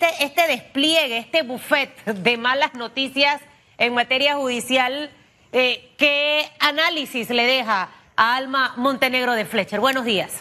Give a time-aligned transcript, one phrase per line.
[0.00, 3.40] este, este despliegue, este buffet de malas noticias
[3.78, 5.10] en materia judicial,
[5.50, 9.80] eh, ¿qué análisis le deja a Alma Montenegro de Fletcher?
[9.80, 10.34] Buenos días.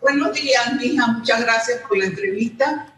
[0.00, 1.06] Buenos días, mija.
[1.06, 2.92] Muchas gracias por la entrevista.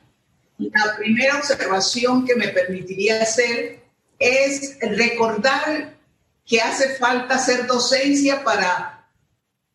[0.57, 3.81] La primera observación que me permitiría hacer
[4.19, 5.97] es recordar
[6.47, 9.07] que hace falta hacer docencia para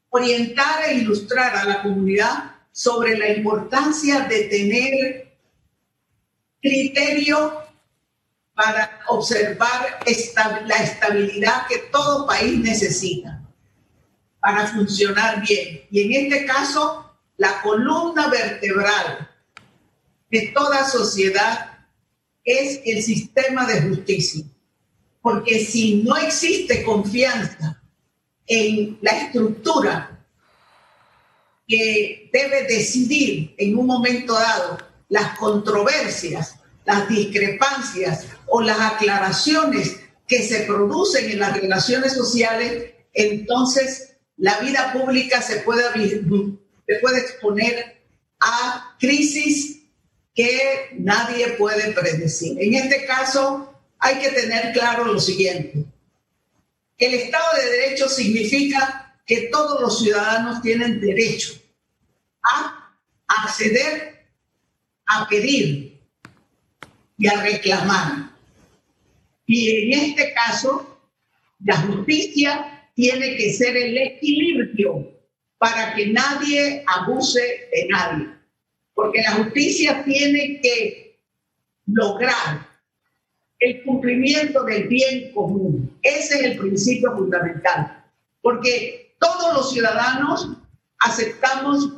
[0.10, 5.33] orientar e ilustrar a la comunidad sobre la importancia de tener
[6.64, 7.62] criterio
[8.56, 10.00] para observar
[10.66, 13.44] la estabilidad que todo país necesita
[14.40, 15.82] para funcionar bien.
[15.92, 19.30] Y en este caso, la columna vertebral
[20.32, 21.88] de toda sociedad
[22.44, 24.46] es el sistema de justicia.
[25.22, 27.82] Porque si no existe confianza
[28.46, 30.26] en la estructura
[31.68, 40.42] que debe decidir en un momento dado las controversias, las discrepancias o las aclaraciones que
[40.44, 48.02] se producen en las relaciones sociales, entonces la vida pública se puede, se puede exponer
[48.40, 49.84] a crisis
[50.34, 52.58] que nadie puede predecir.
[52.60, 55.86] En este caso, hay que tener claro lo siguiente.
[56.98, 61.54] El Estado de Derecho significa que todos los ciudadanos tienen derecho
[62.42, 62.96] a
[63.28, 64.26] acceder,
[65.06, 65.93] a pedir
[67.24, 68.32] y a reclamar.
[69.46, 71.00] Y en este caso,
[71.64, 75.10] la justicia tiene que ser el equilibrio
[75.58, 78.28] para que nadie abuse de nadie.
[78.94, 81.18] Porque la justicia tiene que
[81.86, 82.68] lograr
[83.60, 85.98] el cumplimiento del bien común.
[86.02, 88.04] Ese es el principio fundamental,
[88.42, 90.50] porque todos los ciudadanos
[91.00, 91.94] aceptamos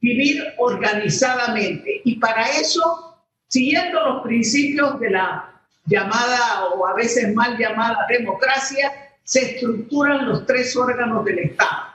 [0.00, 3.09] vivir organizadamente y para eso,
[3.50, 10.46] siguiendo los principios de la llamada o a veces mal llamada democracia, se estructuran los
[10.46, 11.86] tres órganos del Estado.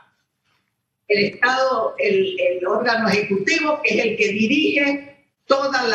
[1.07, 5.15] El Estado, el, órgano ejecutivo, que es el que dirige
[5.45, 5.87] toda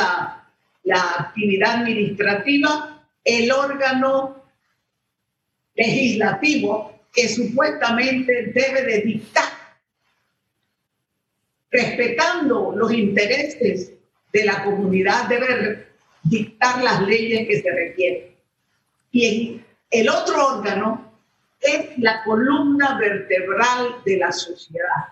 [0.83, 4.43] la actividad administrativa, el órgano
[5.75, 9.53] legislativo que supuestamente debe de dictar,
[11.71, 14.00] respetando los intereses
[14.33, 15.87] de la comunidad, debe
[16.23, 18.37] dictar las leyes que se requieren.
[19.13, 19.61] Y
[19.91, 21.13] el otro órgano
[21.61, 25.09] es la columna vertebral de la sociedad,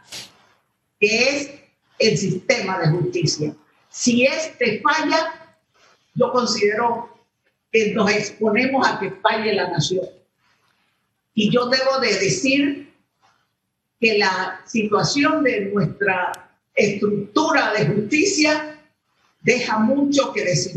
[0.99, 1.51] que es
[1.99, 3.55] el sistema de justicia.
[3.91, 5.57] Si este falla,
[6.15, 7.19] yo considero
[7.71, 10.07] que nos exponemos a que falle la nación.
[11.35, 12.93] Y yo debo de decir
[14.01, 18.78] que la situación de nuestra estructura de justicia
[19.41, 20.75] deja mucho que decir.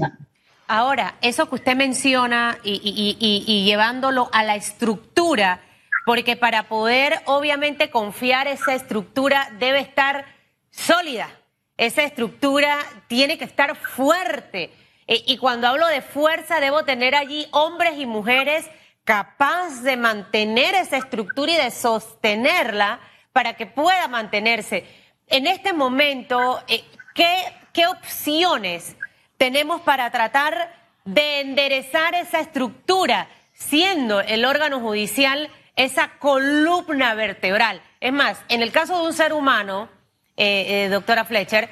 [0.68, 2.80] Ahora, eso que usted menciona y,
[3.20, 5.62] y, llevándolo a la estructura,
[6.06, 10.26] porque para poder obviamente confiar esa estructura debe estar
[10.70, 11.30] sólida,
[11.76, 14.72] esa estructura tiene que estar fuerte.
[15.08, 18.66] Eh, y cuando hablo de fuerza, debo tener allí hombres y mujeres
[19.04, 23.02] capaces de mantener esa estructura y de sostenerla
[23.34, 24.86] para que pueda mantenerse.
[25.28, 26.84] En este momento, eh,
[27.14, 27.44] ¿qué,
[27.74, 28.96] ¿qué opciones
[29.38, 30.74] tenemos para tratar
[31.06, 37.82] de enderezar esa estructura, siendo el órgano judicial esa columna vertebral?
[38.00, 39.90] Es más, en el caso de un ser humano,
[40.38, 41.70] eh, doctora Fletcher,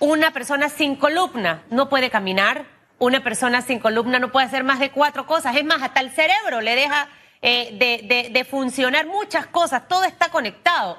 [0.00, 2.64] una persona sin columna no puede caminar,
[2.98, 6.10] una persona sin columna no puede hacer más de cuatro cosas, es más, hasta el
[6.10, 7.08] cerebro le deja
[7.42, 10.98] eh, de, funcionar muchas cosas, todo está conectado.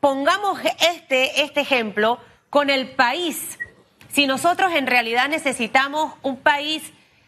[0.00, 0.58] Pongamos
[0.94, 3.58] este, este ejemplo con el país.
[4.12, 6.82] Si nosotros en realidad necesitamos un país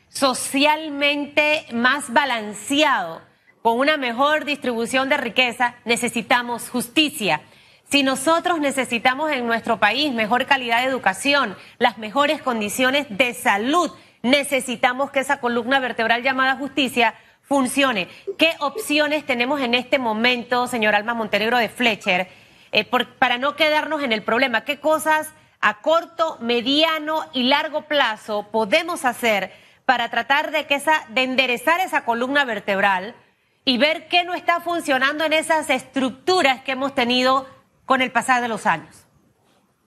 [0.09, 3.23] socialmente más balanceado,
[3.63, 7.41] con una mejor distribución de riqueza, necesitamos justicia.
[7.89, 13.93] Si nosotros necesitamos en nuestro país mejor calidad de educación, las mejores condiciones de salud,
[14.23, 18.09] necesitamos que esa columna vertebral llamada justicia funcione.
[18.39, 22.29] ¿Qué opciones tenemos en este momento, señor Alma Montenegro de Fletcher,
[22.73, 24.65] eh, para no quedarnos en el problema?
[24.65, 25.33] ¿Qué cosas
[25.63, 29.53] a corto, mediano y largo plazo podemos hacer
[29.87, 33.15] para tratar de, que esa, de enderezar esa columna vertebral
[33.65, 37.47] y ver qué no está funcionando en esas estructuras que hemos tenido
[37.87, 38.95] con el pasar de los años?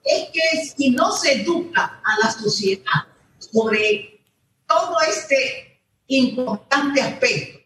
[0.02, 3.06] Es que si no se educa a la sociedad
[3.38, 4.24] sobre
[4.66, 7.58] todo este importante aspecto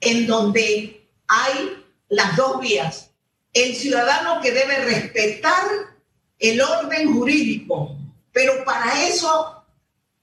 [0.00, 3.10] en donde hay las dos vías,
[3.52, 5.64] el ciudadano que debe respetar
[6.38, 7.96] el orden jurídico,
[8.32, 9.64] pero para eso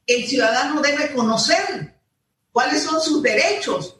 [0.08, 1.94] el ciudadano debe conocer
[2.52, 4.00] cuáles son sus derechos.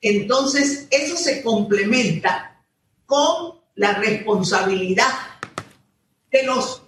[0.00, 2.64] Entonces, eso se complementa
[3.04, 5.12] con la responsabilidad
[6.30, 6.82] de los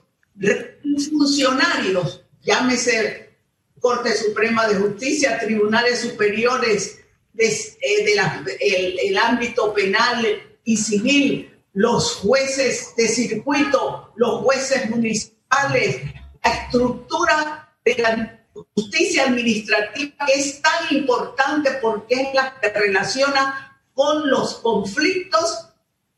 [1.10, 3.36] funcionarios, llámese
[3.80, 7.00] Corte Suprema de Justicia, tribunales superiores
[7.34, 10.25] del ámbito penal
[10.64, 16.02] y civil, los jueces de circuito, los jueces municipales,
[16.44, 24.28] la estructura de la justicia administrativa es tan importante porque es la que relaciona con
[24.28, 25.69] los conflictos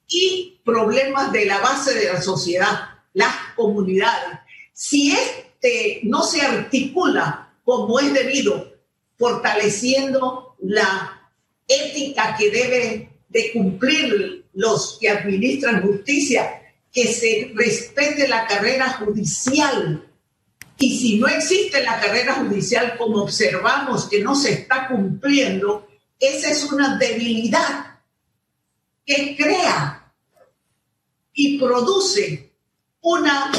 [0.08, 4.40] y problemas de la base de la sociedad, las comunidades.
[4.72, 8.74] Si este no se articula como es debido,
[9.16, 11.30] fortaleciendo la
[11.66, 16.62] ética que debe de cumplir los que administran justicia,
[16.92, 20.08] que se respete la carrera judicial.
[20.78, 26.50] Y si no existe la carrera judicial como observamos que no se está cumpliendo, esa
[26.50, 27.98] es una debilidad
[29.04, 30.12] que crea
[31.32, 32.52] y produce
[33.00, 33.50] una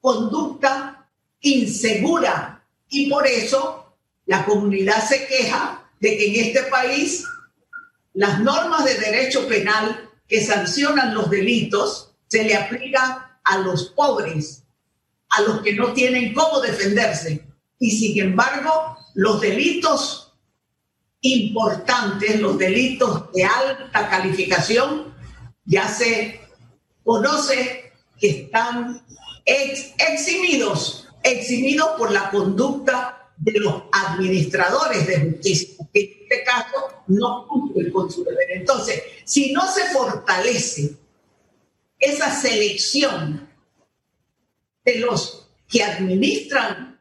[0.00, 1.08] conducta
[1.40, 2.64] insegura.
[2.88, 3.94] Y por eso
[4.26, 7.24] la comunidad se queja de que en este país
[8.14, 14.62] las normas de derecho penal que sancionan los delitos se le aplican a los pobres,
[15.28, 17.44] a los que no tienen cómo defenderse.
[17.80, 20.32] Y sin embargo, los delitos
[21.22, 25.12] importantes, los delitos de alta calificación,
[25.64, 26.40] ya se
[27.02, 29.04] conoce que están
[29.44, 35.86] eximidos, eximidos por la conducta de los administradores de justicia,
[36.30, 38.46] este caso no cumplen con su deber.
[38.52, 40.94] Entonces, si no se fortalece
[41.98, 43.48] esa selección
[44.84, 47.00] de los que administran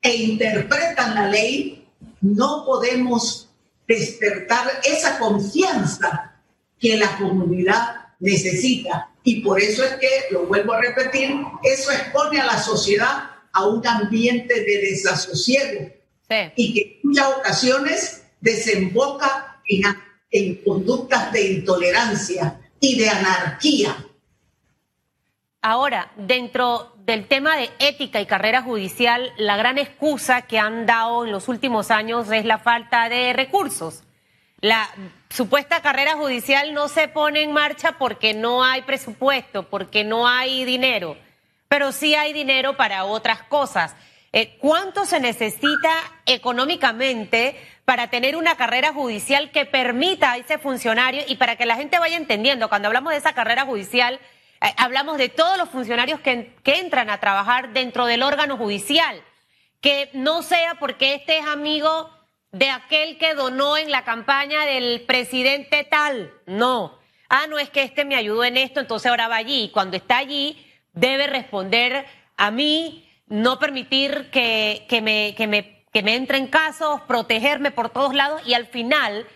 [0.00, 1.86] e interpretan la ley,
[2.22, 3.50] no podemos
[3.86, 6.40] despertar esa confianza
[6.78, 9.12] que la comunidad necesita.
[9.22, 11.30] Y por eso es que, lo vuelvo a repetir,
[11.62, 15.97] eso expone a la sociedad a un ambiente de desasosiego
[16.56, 19.82] y que en muchas ocasiones desemboca en,
[20.30, 23.96] en conductas de intolerancia y de anarquía.
[25.60, 31.24] Ahora, dentro del tema de ética y carrera judicial, la gran excusa que han dado
[31.24, 34.04] en los últimos años es la falta de recursos.
[34.60, 34.88] La
[35.30, 40.64] supuesta carrera judicial no se pone en marcha porque no hay presupuesto, porque no hay
[40.64, 41.16] dinero
[41.68, 43.94] pero sí hay dinero para otras cosas.
[44.32, 45.92] Eh, ¿Cuánto se necesita
[46.26, 51.76] económicamente para tener una carrera judicial que permita a ese funcionario y para que la
[51.76, 52.68] gente vaya entendiendo?
[52.68, 54.20] Cuando hablamos de esa carrera judicial,
[54.60, 59.22] eh, hablamos de todos los funcionarios que, que entran a trabajar dentro del órgano judicial.
[59.80, 62.10] Que no sea porque este es amigo
[62.52, 66.32] de aquel que donó en la campaña del presidente tal.
[66.46, 66.98] No.
[67.28, 69.64] Ah, no es que este me ayudó en esto, entonces ahora va allí.
[69.64, 76.02] Y cuando está allí, debe responder a mí, no permitir que, me, que, me, que
[76.02, 79.26] me entren casos, protegerme por todos lados y al final,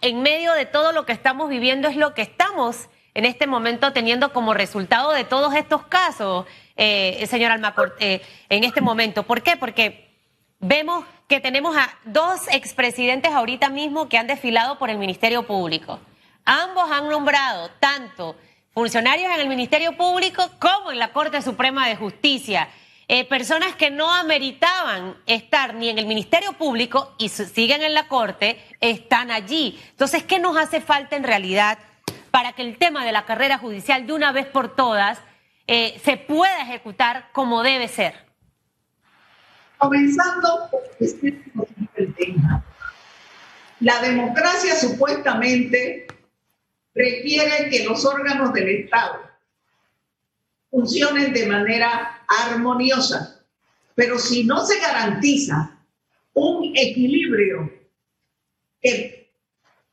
[0.00, 3.92] en medio de todo lo que estamos viviendo, es lo que estamos en este momento
[3.92, 6.44] teniendo como resultado de todos estos casos,
[6.76, 8.20] eh, señor Almacor, eh,
[8.50, 9.22] en este momento.
[9.22, 9.56] ¿Por qué?
[9.56, 10.10] Porque
[10.60, 15.98] vemos que tenemos a dos expresidentes ahorita mismo que han desfilado por el Ministerio Público.
[16.44, 18.36] Ambos han nombrado tanto
[18.72, 22.68] funcionarios en el Ministerio Público como en la Corte Suprema de Justicia.
[23.08, 28.08] Eh, personas que no ameritaban estar ni en el Ministerio Público y siguen en la
[28.08, 29.80] Corte, están allí.
[29.90, 31.78] Entonces, ¿qué nos hace falta en realidad
[32.32, 35.20] para que el tema de la carrera judicial de una vez por todas
[35.68, 38.14] eh, se pueda ejecutar como debe ser?
[39.78, 42.64] Comenzando por el tema.
[43.78, 46.08] La democracia supuestamente
[46.92, 49.20] requiere que los órganos del Estado
[50.70, 53.44] funcionen de manera armoniosa.
[53.94, 55.78] Pero si no se garantiza
[56.34, 57.72] un equilibrio
[58.80, 59.32] que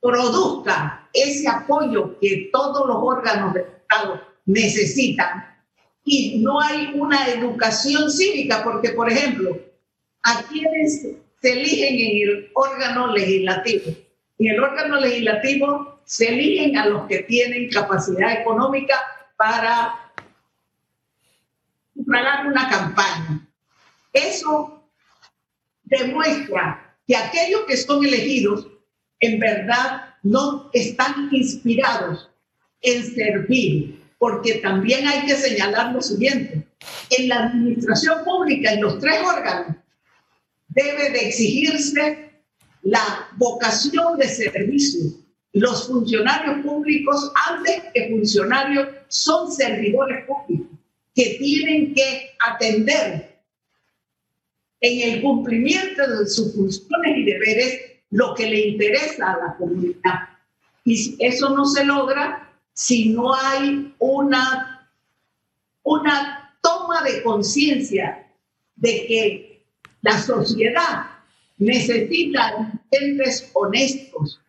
[0.01, 5.53] produzca ese apoyo que todos los órganos del Estado necesitan,
[6.05, 9.57] y no hay una educación cívica, porque, por ejemplo,
[10.23, 11.01] a quienes
[11.41, 13.91] se eligen en el órgano legislativo,
[14.39, 18.95] en el órgano legislativo se eligen a los que tienen capacidad económica
[19.37, 20.02] para
[22.47, 23.47] una campaña.
[24.11, 24.83] Eso
[25.83, 28.67] demuestra que aquellos que son elegidos
[29.19, 32.29] en verdad no están inspirados
[32.81, 36.67] en servir, porque también hay que señalar lo siguiente.
[37.09, 39.77] En la administración pública, en los tres órganos,
[40.67, 42.31] debe de exigirse
[42.83, 45.01] la vocación de servicio.
[45.53, 50.73] Los funcionarios públicos, antes que funcionarios, son servidores públicos
[51.13, 53.39] que tienen que atender
[54.81, 60.29] en el cumplimiento de sus funciones y deberes lo que le interesa a la comunidad.
[60.83, 64.89] Y eso no se logra si no hay una,
[65.83, 68.27] una toma de conciencia
[68.75, 69.63] de que
[70.01, 71.05] la sociedad
[71.57, 74.41] necesita dirigentes honestos,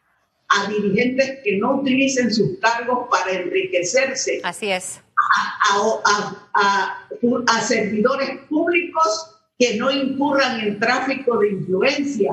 [0.48, 4.40] a dirigentes que no utilicen sus cargos para enriquecerse.
[4.42, 5.03] Así es.
[5.36, 6.02] A,
[6.54, 12.32] a, servidores públicos que no incurran en tráfico de influencia.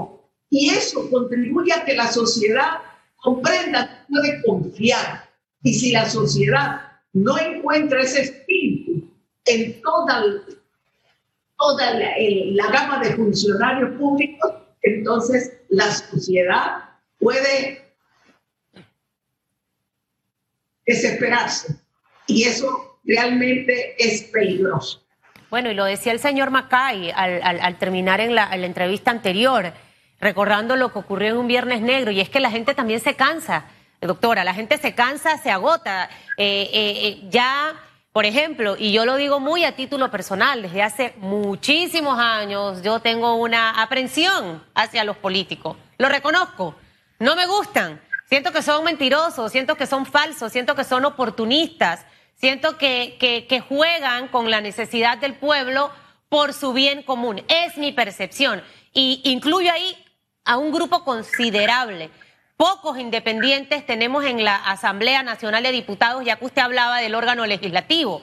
[0.49, 2.79] Y eso contribuye a que la sociedad
[3.17, 5.29] comprenda que puede confiar.
[5.63, 6.81] Y si la sociedad
[7.13, 9.09] no encuentra ese espíritu
[9.45, 10.23] en toda,
[11.57, 16.89] toda la, la gama de funcionarios públicos, entonces la sociedad
[17.19, 17.93] puede
[20.85, 21.75] desesperarse.
[22.27, 25.03] Y eso realmente es peligroso.
[25.49, 29.73] Bueno, y lo decía el señor Macay al, terminar en la, entrevista anterior,
[30.19, 33.15] recordando lo que ocurrió en un Viernes Negro, y es que la gente también se
[33.15, 33.65] cansa,
[33.99, 36.09] doctora, la gente se cansa, se agota.
[36.37, 37.73] Eh, eh, eh, ya,
[38.13, 42.99] por ejemplo, y yo lo digo muy a título personal, desde hace muchísimos años yo
[42.99, 46.75] tengo una aprensión hacia los políticos, lo reconozco,
[47.19, 47.99] no me gustan
[48.31, 52.05] Siento que son mentirosos, siento que son falsos, siento que son oportunistas,
[52.41, 53.15] siento que,
[53.47, 55.91] que, juegan con la necesidad del pueblo
[56.27, 57.43] por su bien común.
[57.47, 58.61] Es mi percepción.
[58.93, 59.95] Y incluyo ahí
[60.43, 62.09] a un grupo considerable.
[62.57, 67.45] Pocos independientes tenemos en la Asamblea Nacional de Diputados, ya que usted hablaba del órgano
[67.45, 68.21] legislativo.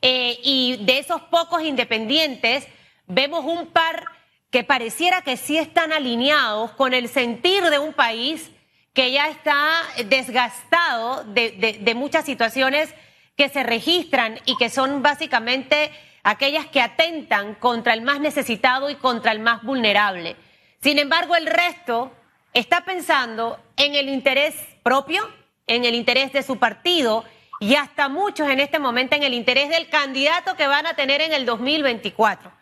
[0.00, 2.66] Eh, y de esos pocos independientes,
[3.06, 4.04] vemos un par
[4.50, 8.50] que pareciera que sí están alineados con el sentir de un país
[8.94, 12.92] que ya está desgastado de, muchas situaciones
[13.38, 15.90] que se registran y que son básicamente
[16.24, 20.36] aquellas que atentan contra el más necesitado y contra el más vulnerable.
[20.82, 22.12] Sin embargo, el resto
[22.52, 25.26] está pensando en el interés propio,
[25.66, 27.24] en el interés de su partido
[27.60, 31.22] y hasta muchos en este momento en el interés del candidato que van a tener
[31.22, 32.58] en el 2024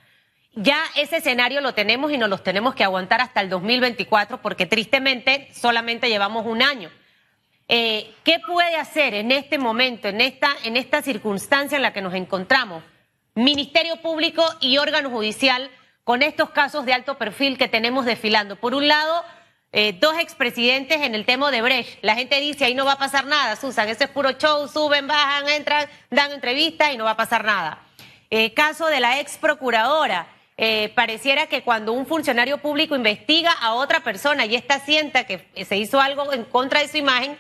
[0.57, 4.65] ya ese escenario lo tenemos y nos los tenemos que aguantar hasta el 2024 porque
[4.65, 6.91] tristemente solamente llevamos un año.
[7.69, 12.03] Eh, ¿Qué puede hacer en este momento, en esta, en esta circunstancia en la que
[12.03, 12.83] nos encontramos,
[13.35, 15.71] Ministerio Público y órgano judicial
[16.05, 18.57] con estos casos de alto perfil que tenemos desfilando?
[18.57, 19.25] Por un lado,
[19.73, 21.99] eh, dos expresidentes en el tema de Brecht.
[22.03, 25.09] La gente dice, ahí no va a pasar nada, Susan, ese es puro show, suben,
[25.09, 27.83] bajan, entran, dan entrevistas y no va a pasar nada.
[28.31, 33.75] Eh, caso de la ex procuradora eh, pareciera que cuando un funcionario público investiga a
[33.75, 37.37] otra persona y esta sienta que se hizo algo en contra de su imagen,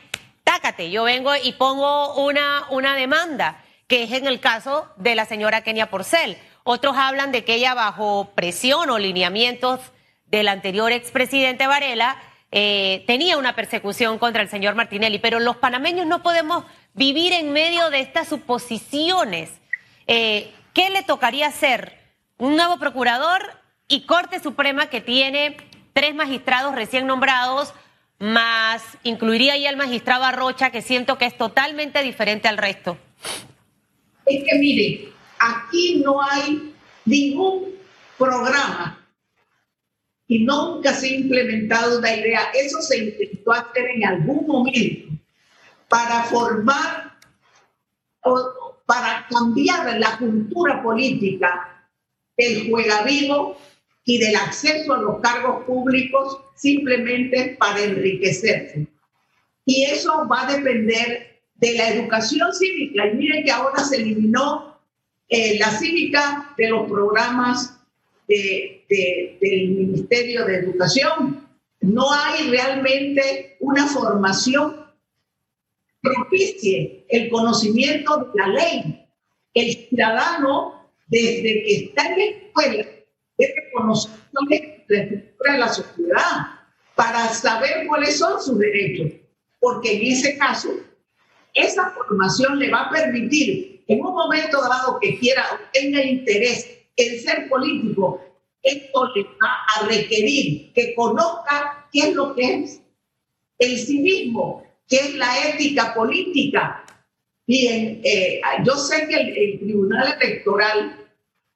[0.46, 5.26] tácate, yo vengo y pongo una, una demanda, que es en el caso de la
[5.26, 6.38] señora Kenia Porcel.
[6.64, 9.80] Otros hablan de que ella bajo presión o lineamientos
[10.26, 12.16] del anterior expresidente Varela
[12.52, 17.52] eh, tenía una persecución contra el señor Martinelli, pero los panameños no podemos vivir en
[17.52, 19.50] medio de estas suposiciones.
[20.06, 22.06] Eh, ¿Qué le tocaría hacer?
[22.38, 23.42] un nuevo procurador
[23.88, 25.56] y Corte Suprema que tiene
[25.92, 27.72] tres magistrados recién nombrados,
[28.18, 32.98] más incluiría ahí al magistrado Arrocha, que siento que es totalmente diferente al resto.
[34.24, 36.72] Es que mire, aquí no hay
[37.04, 37.74] ningún
[38.18, 39.06] programa
[40.26, 42.50] y nunca se ha implementado una idea.
[42.54, 45.14] Eso se intentó hacer en algún momento
[45.88, 47.16] para formar
[48.22, 51.88] o para cambiar la cultura política
[52.36, 53.56] del juega vivo
[54.06, 58.86] y del acceso a los cargos públicos simplemente para enriquecerse.
[59.66, 63.08] Y eso va a depender de la educación cívica.
[63.08, 64.78] Y miren que ahora se eliminó
[65.28, 67.80] eh, la cívica de los programas
[68.28, 68.84] de,
[69.40, 71.44] del Ministerio de Educación.
[71.80, 74.86] No hay realmente una formación
[76.00, 79.06] propicie el conocimiento de la ley.
[79.52, 82.86] El ciudadano desde que está en la escuela,
[83.76, 84.56] conocer la
[84.98, 86.46] estructura de la sociedad
[86.94, 89.12] para saber cuáles son sus derechos,
[89.60, 90.70] porque en ese caso,
[91.54, 96.68] esa formación le va a permitir, en un momento dado que quiera o tenga interés
[96.96, 98.20] en ser político,
[98.62, 102.80] esto le va a requerir que conozca qué es lo que es
[103.58, 106.82] el civismo, qué es la ética política,
[107.46, 111.05] Bien, eh, yo sé que el, Tribunal Electoral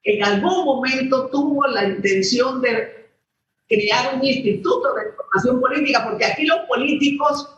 [0.02, 3.08] en algún momento tuvo la intención de
[3.68, 7.48] crear un instituto de formación política, porque aquí los políticos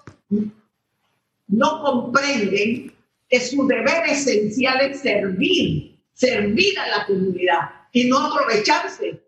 [1.48, 2.92] no comprenden
[3.28, 9.22] que su deber esencial es servir, servir a la comunidad y no aprovecharse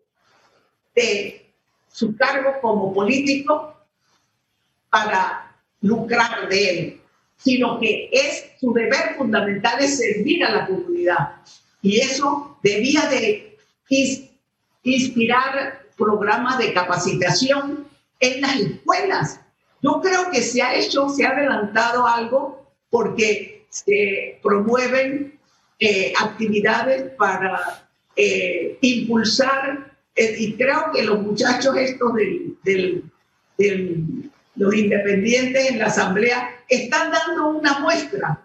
[0.94, 1.52] de
[1.90, 3.74] su cargo como político
[4.90, 7.00] para lucrar de él,
[7.36, 11.36] sino que es su deber fundamental servir a la comunidad.
[11.84, 13.58] Y eso debía de
[14.82, 17.86] inspirar programas de capacitación
[18.18, 19.40] en las escuelas.
[19.82, 25.38] Yo creo que se ha hecho, se ha adelantado algo porque se promueven
[25.78, 27.86] eh, actividades para
[28.16, 32.14] eh, impulsar, eh, y creo que los muchachos estos
[32.62, 33.04] del,
[34.56, 38.40] los independientes en la asamblea están dando una muestra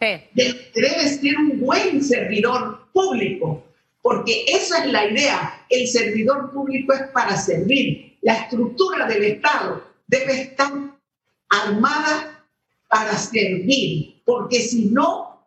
[0.00, 3.64] de que debe ser un buen servidor público,
[4.02, 5.66] porque esa es la idea.
[5.68, 8.16] El servidor público es para servir.
[8.22, 10.72] La estructura del Estado debe estar
[11.48, 12.44] armada
[12.88, 15.46] para servir, porque si no,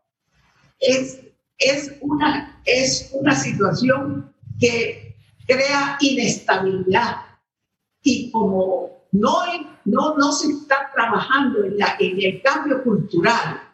[0.80, 1.20] es,
[1.58, 5.16] es, una, es una situación que
[5.48, 7.18] crea inestabilidad.
[8.04, 9.44] Y como no,
[9.86, 13.71] no, no se está trabajando en, la, en el cambio cultural,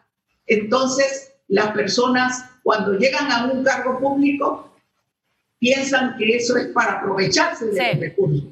[0.48, 4.74] entonces las personas cuando llegan a un cargo público
[5.58, 8.44] piensan que eso es para aprovecharse de los recursos.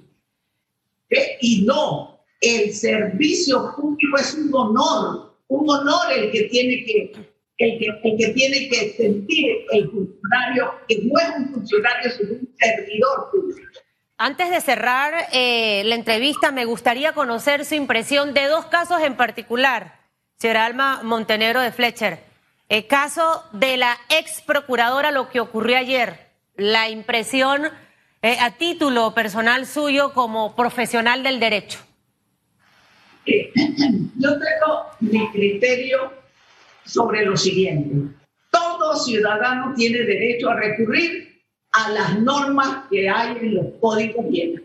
[1.40, 7.12] Y no, el servicio público es un honor, un honor el que tiene que,
[7.58, 12.32] el que, el que, tiene que sentir el funcionario, que no es un funcionario, sino
[12.32, 13.60] un servidor público.
[14.18, 19.16] Antes de cerrar eh, la entrevista, me gustaría conocer su impresión de dos casos en
[19.16, 20.00] particular,
[20.38, 22.18] señora Alma Montenegro de Fletcher.
[22.68, 27.70] El caso de la ex procuradora, lo que ocurrió ayer, la impresión
[28.22, 31.78] eh, a título personal suyo como profesional del derecho?
[33.26, 36.12] Yo tengo mi criterio
[36.84, 38.14] sobre lo siguiente.
[38.50, 44.62] Todo ciudadano tiene derecho a recurrir a las normas que hay en los códigos bienes.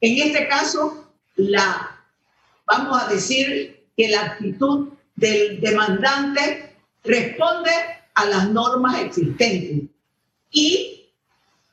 [0.00, 2.00] En este caso, la,
[2.66, 7.70] vamos a decir que la actitud del demandante responde
[8.14, 9.90] a las normas existentes
[10.50, 11.10] y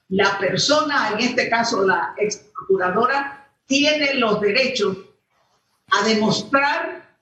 [0.09, 4.97] la persona, en este caso la ex procuradora, tiene los derechos
[5.91, 7.17] a demostrar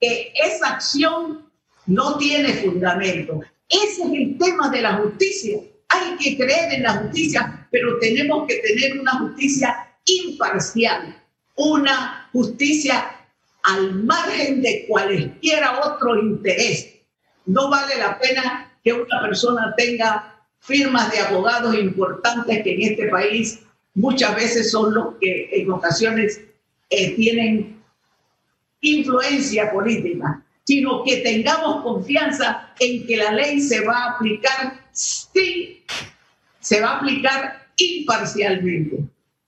[0.00, 1.50] que esa acción
[1.86, 3.40] no tiene fundamento.
[3.68, 5.60] Ese es el tema de la justicia.
[5.88, 11.22] Hay que creer en la justicia, pero tenemos que tener una justicia imparcial,
[11.56, 13.13] una justicia
[13.64, 16.94] al margen de cualquiera otro interés.
[17.46, 23.08] No vale la pena que una persona tenga firmas de abogados importantes que en este
[23.08, 23.60] país
[23.94, 26.40] muchas veces son los que en ocasiones
[26.90, 27.82] eh, tienen
[28.80, 35.82] influencia política, sino que tengamos confianza en que la ley se va a aplicar, sí,
[36.60, 38.98] se va a aplicar imparcialmente.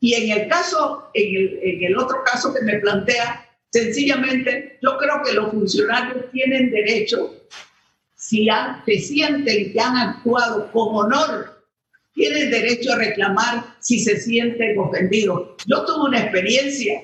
[0.00, 3.45] Y en el caso, en el otro caso que me plantea,
[3.76, 7.34] sencillamente yo creo que los funcionarios tienen derecho
[8.14, 8.48] si
[8.86, 11.62] se sienten que han actuado con honor,
[12.14, 15.50] tienen derecho a reclamar si se sienten ofendidos.
[15.66, 17.02] Yo tuve una experiencia,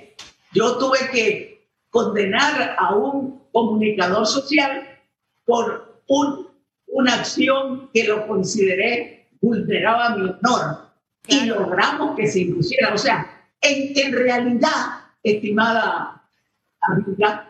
[0.52, 4.98] yo tuve que condenar a un comunicador social
[5.44, 6.48] por un,
[6.86, 10.92] una acción que lo consideré vulneraba mi honor
[11.26, 12.94] y logramos que se impusiera.
[12.94, 16.21] O sea, en, en realidad, estimada
[16.82, 17.48] amiga,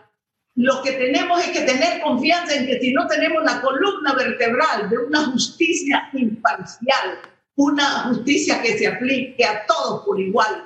[0.55, 4.91] lo que tenemos es que tener confianza en que si no tenemos la columna vertebral
[4.91, 7.19] de una justicia imparcial,
[7.57, 10.65] una justicia que se aplique a todos por igual,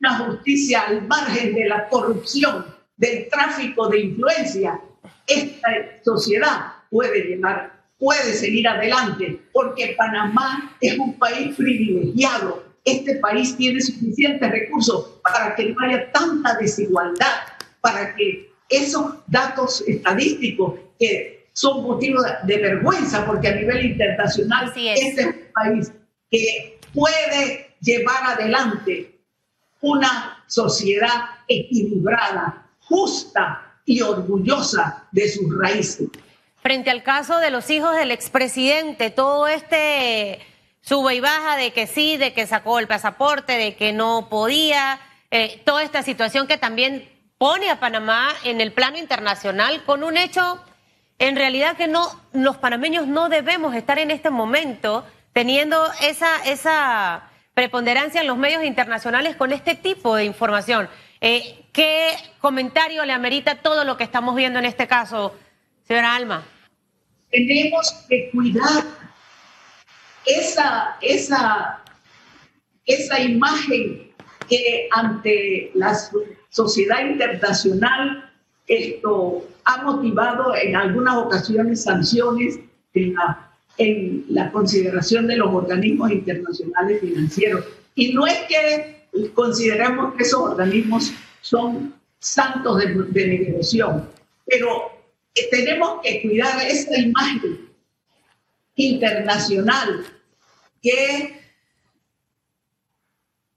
[0.00, 4.80] una justicia al margen de la corrupción, del tráfico de influencia,
[5.26, 5.68] esta
[6.04, 12.64] sociedad puede llegar, puede seguir adelante, porque Panamá es un país privilegiado.
[12.84, 17.32] Este país tiene suficientes recursos para que no haya tanta desigualdad,
[17.82, 25.20] para que esos datos estadísticos que son motivo de vergüenza porque a nivel internacional este
[25.20, 25.92] es un país
[26.30, 29.18] que puede llevar adelante
[29.82, 36.08] una sociedad equilibrada, justa y orgullosa de sus raíces.
[36.62, 40.38] Frente al caso de los hijos del expresidente, todo este
[40.80, 45.00] sube y baja de que sí, de que sacó el pasaporte, de que no podía,
[45.30, 47.08] eh, toda esta situación que también
[47.42, 50.64] pone a Panamá en el plano internacional con un hecho
[51.18, 57.28] en realidad que no los panameños no debemos estar en este momento teniendo esa esa
[57.52, 60.88] preponderancia en los medios internacionales con este tipo de información.
[61.20, 65.36] Eh, ¿Qué comentario le amerita todo lo que estamos viendo en este caso,
[65.82, 66.44] señora Alma?
[67.32, 68.84] Tenemos que cuidar
[70.26, 71.82] esa, esa,
[72.86, 74.11] esa imagen
[74.48, 75.96] que ante la
[76.50, 78.30] sociedad internacional
[78.66, 82.58] esto ha motivado en algunas ocasiones sanciones
[82.94, 87.64] en la, en la consideración de los organismos internacionales financieros.
[87.94, 94.08] Y no es que consideremos que esos organismos son santos de, de negociación,
[94.46, 94.92] pero
[95.50, 97.68] tenemos que cuidar esa imagen
[98.76, 100.04] internacional
[100.82, 101.41] que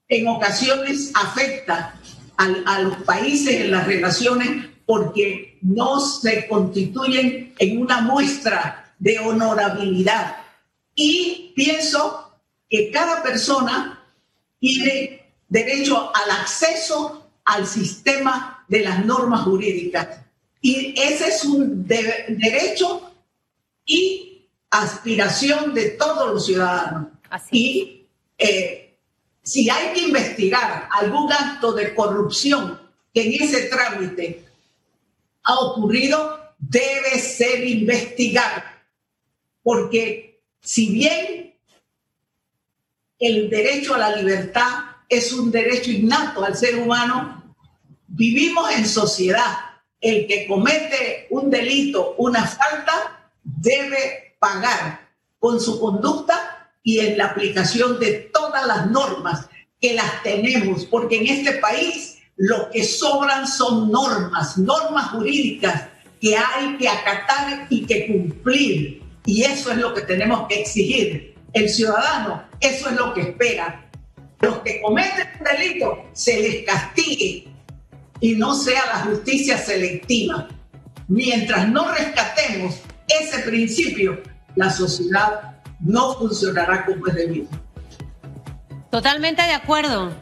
[0.07, 1.99] en ocasiones afecta
[2.37, 9.19] a, a, los países en las relaciones porque no se constituyen en una muestra de
[9.19, 10.37] honorabilidad.
[10.93, 12.39] Y pienso
[12.69, 14.03] que cada persona
[14.59, 20.19] tiene derecho al acceso al sistema de las normas jurídicas.
[20.61, 23.13] Y ese es un derecho
[23.85, 27.09] y aspiración de todos los ciudadanos.
[27.51, 28.85] Y eh,
[29.45, 32.81] si hay que investigar algún acto de corrupción
[33.13, 34.43] que en ese trámite
[35.43, 38.63] ha ocurrido debe ser investigado,
[39.62, 41.55] porque si bien
[43.19, 44.71] el derecho a la libertad
[45.08, 47.55] es un derecho innato al ser humano,
[48.08, 49.58] vivimos en sociedad.
[50.01, 55.08] El que comete un delito, una falta, debe pagar
[55.39, 56.44] con su conducta
[56.86, 59.50] y en la aplicación de todas las normas
[59.82, 65.88] que las tenemos, porque en este país lo que sobran son normas, normas jurídicas
[66.21, 69.02] que hay que acatar y que cumplir.
[69.26, 71.36] Y eso es lo que tenemos que exigir.
[71.54, 73.89] El ciudadano, eso es lo que espera.
[74.41, 77.48] Los que cometen un delito se les castigue
[78.19, 80.48] y no sea la justicia selectiva.
[81.08, 82.76] Mientras no rescatemos
[83.08, 84.21] ese principio,
[84.56, 85.54] la sociedad
[85.86, 87.48] no funcionará como es debido.
[88.89, 90.15] Totalmente de acuerdo.